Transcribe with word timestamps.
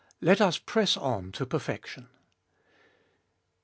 LET 0.19 0.41
US 0.41 0.57
PRESS 0.57 0.97
ON 0.97 1.31
TO 1.31 1.45
PERFECTION. 1.45 2.05
VI. 2.05 2.09